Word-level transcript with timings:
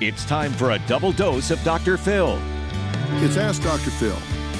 It's 0.00 0.24
time 0.24 0.52
for 0.52 0.70
a 0.70 0.78
double 0.86 1.10
dose 1.10 1.50
of 1.50 1.60
Dr. 1.64 1.96
Phil. 1.96 2.38
It's 3.20 3.36
Ask 3.36 3.64
Dr. 3.64 3.90
Phil. 3.90 4.14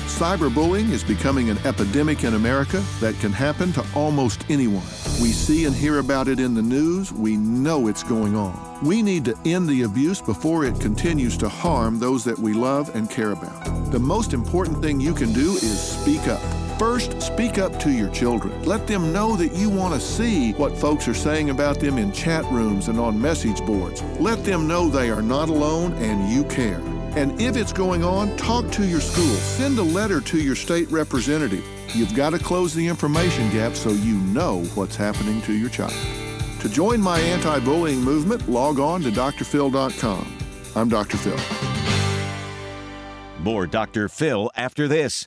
Cyberbullying 0.08 0.90
is 0.90 1.04
becoming 1.04 1.48
an 1.48 1.58
epidemic 1.58 2.24
in 2.24 2.34
America 2.34 2.82
that 2.98 3.14
can 3.20 3.30
happen 3.32 3.72
to 3.74 3.86
almost 3.94 4.44
anyone. 4.50 4.82
We 5.22 5.30
see 5.30 5.66
and 5.66 5.76
hear 5.76 6.00
about 6.00 6.26
it 6.26 6.40
in 6.40 6.54
the 6.54 6.62
news. 6.62 7.12
We 7.12 7.36
know 7.36 7.86
it's 7.86 8.02
going 8.02 8.34
on. 8.34 8.84
We 8.84 9.00
need 9.00 9.24
to 9.26 9.38
end 9.44 9.68
the 9.68 9.82
abuse 9.82 10.20
before 10.20 10.64
it 10.64 10.80
continues 10.80 11.36
to 11.36 11.48
harm 11.48 12.00
those 12.00 12.24
that 12.24 12.36
we 12.36 12.52
love 12.52 12.92
and 12.96 13.08
care 13.08 13.30
about. 13.30 13.92
The 13.92 14.00
most 14.00 14.32
important 14.32 14.82
thing 14.82 14.98
you 14.98 15.14
can 15.14 15.32
do 15.32 15.52
is 15.52 15.80
speak 15.80 16.26
up. 16.26 16.67
First, 16.78 17.20
speak 17.20 17.58
up 17.58 17.80
to 17.80 17.90
your 17.90 18.08
children. 18.10 18.62
Let 18.62 18.86
them 18.86 19.12
know 19.12 19.34
that 19.34 19.52
you 19.52 19.68
want 19.68 19.94
to 19.94 20.00
see 20.00 20.52
what 20.52 20.78
folks 20.78 21.08
are 21.08 21.14
saying 21.14 21.50
about 21.50 21.80
them 21.80 21.98
in 21.98 22.12
chat 22.12 22.44
rooms 22.52 22.86
and 22.86 23.00
on 23.00 23.20
message 23.20 23.60
boards. 23.66 24.00
Let 24.20 24.44
them 24.44 24.68
know 24.68 24.88
they 24.88 25.10
are 25.10 25.20
not 25.20 25.48
alone 25.48 25.92
and 25.94 26.30
you 26.32 26.44
care. 26.44 26.78
And 27.16 27.40
if 27.40 27.56
it's 27.56 27.72
going 27.72 28.04
on, 28.04 28.36
talk 28.36 28.70
to 28.72 28.86
your 28.86 29.00
school. 29.00 29.34
Send 29.38 29.76
a 29.78 29.82
letter 29.82 30.20
to 30.20 30.38
your 30.38 30.54
state 30.54 30.88
representative. 30.88 31.66
You've 31.94 32.14
got 32.14 32.30
to 32.30 32.38
close 32.38 32.74
the 32.74 32.86
information 32.86 33.50
gap 33.50 33.74
so 33.74 33.90
you 33.90 34.14
know 34.14 34.62
what's 34.76 34.94
happening 34.94 35.42
to 35.42 35.54
your 35.54 35.70
child. 35.70 35.94
To 36.60 36.68
join 36.68 37.00
my 37.00 37.18
anti 37.18 37.58
bullying 37.58 38.02
movement, 38.02 38.48
log 38.48 38.78
on 38.78 39.02
to 39.02 39.10
drphil.com. 39.10 40.38
I'm 40.76 40.88
Dr. 40.88 41.16
Phil. 41.16 41.38
More 43.42 43.66
Dr. 43.66 44.08
Phil 44.08 44.48
after 44.54 44.86
this. 44.86 45.26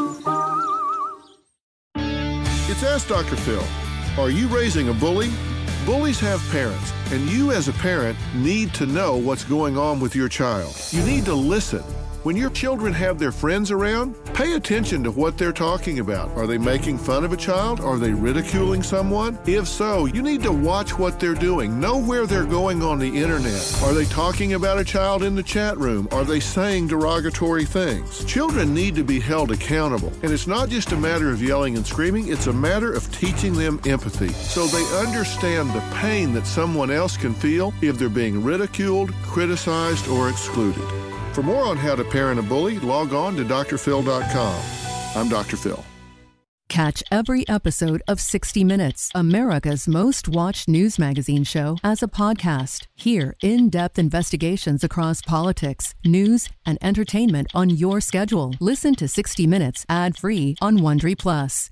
It's 2.71 2.83
Ask 2.83 3.09
Dr. 3.09 3.35
Phil. 3.35 3.61
Are 4.17 4.29
you 4.29 4.47
raising 4.47 4.87
a 4.87 4.93
bully? 4.93 5.29
Bullies 5.85 6.21
have 6.21 6.41
parents, 6.51 6.93
and 7.11 7.29
you 7.29 7.51
as 7.51 7.67
a 7.67 7.73
parent 7.73 8.17
need 8.33 8.73
to 8.75 8.85
know 8.85 9.17
what's 9.17 9.43
going 9.43 9.77
on 9.77 9.99
with 9.99 10.15
your 10.15 10.29
child. 10.29 10.73
You 10.91 11.03
need 11.03 11.25
to 11.25 11.33
listen. 11.35 11.83
When 12.23 12.37
your 12.37 12.51
children 12.51 12.93
have 12.93 13.17
their 13.17 13.31
friends 13.31 13.71
around, 13.71 14.13
pay 14.35 14.53
attention 14.53 15.03
to 15.05 15.11
what 15.11 15.39
they're 15.39 15.51
talking 15.51 15.97
about. 15.97 16.29
Are 16.37 16.45
they 16.45 16.59
making 16.59 16.99
fun 16.99 17.23
of 17.23 17.33
a 17.33 17.37
child? 17.37 17.79
Are 17.79 17.97
they 17.97 18.11
ridiculing 18.11 18.83
someone? 18.83 19.39
If 19.47 19.67
so, 19.67 20.05
you 20.05 20.21
need 20.21 20.43
to 20.43 20.51
watch 20.51 20.99
what 20.99 21.19
they're 21.19 21.33
doing. 21.33 21.79
Know 21.79 21.97
where 21.99 22.27
they're 22.27 22.45
going 22.45 22.83
on 22.83 22.99
the 22.99 23.07
internet. 23.07 23.81
Are 23.81 23.95
they 23.95 24.05
talking 24.05 24.53
about 24.53 24.77
a 24.77 24.83
child 24.83 25.23
in 25.23 25.33
the 25.33 25.41
chat 25.41 25.79
room? 25.79 26.07
Are 26.11 26.23
they 26.23 26.39
saying 26.39 26.89
derogatory 26.89 27.65
things? 27.65 28.23
Children 28.25 28.71
need 28.71 28.93
to 28.97 29.03
be 29.03 29.19
held 29.19 29.49
accountable. 29.49 30.13
And 30.21 30.31
it's 30.31 30.45
not 30.45 30.69
just 30.69 30.91
a 30.91 30.97
matter 30.97 31.31
of 31.31 31.41
yelling 31.41 31.75
and 31.75 31.87
screaming, 31.87 32.27
it's 32.27 32.45
a 32.45 32.53
matter 32.53 32.93
of 32.93 33.11
teaching 33.17 33.53
them 33.53 33.81
empathy 33.87 34.29
so 34.29 34.67
they 34.67 34.85
understand 34.99 35.71
the 35.71 35.83
pain 35.95 36.33
that 36.33 36.45
someone 36.45 36.91
else 36.91 37.17
can 37.17 37.33
feel 37.33 37.73
if 37.81 37.97
they're 37.97 38.09
being 38.09 38.43
ridiculed, 38.43 39.11
criticized, 39.23 40.07
or 40.07 40.29
excluded. 40.29 40.87
For 41.33 41.43
more 41.43 41.65
on 41.65 41.77
how 41.77 41.95
to 41.95 42.03
parent 42.03 42.39
a 42.39 42.43
bully, 42.43 42.79
log 42.79 43.13
on 43.13 43.35
to 43.37 43.43
drphil.com. 43.45 44.61
I'm 45.15 45.29
Dr. 45.29 45.57
Phil. 45.57 45.83
Catch 46.71 47.03
every 47.11 47.45
episode 47.49 48.01
of 48.07 48.21
60 48.21 48.63
Minutes, 48.63 49.11
America's 49.13 49.89
most 49.89 50.29
watched 50.29 50.69
news 50.69 50.97
magazine 50.97 51.43
show, 51.43 51.75
as 51.83 52.01
a 52.01 52.07
podcast. 52.07 52.87
Hear 52.95 53.35
in 53.41 53.69
depth 53.69 53.99
investigations 53.99 54.81
across 54.81 55.21
politics, 55.21 55.93
news, 56.05 56.47
and 56.65 56.77
entertainment 56.81 57.47
on 57.53 57.69
your 57.69 57.99
schedule. 57.99 58.55
Listen 58.61 58.95
to 58.95 59.09
60 59.09 59.45
Minutes 59.47 59.85
ad 59.89 60.15
free 60.15 60.55
on 60.61 60.77
Wondery 60.77 61.17
Plus. 61.17 61.69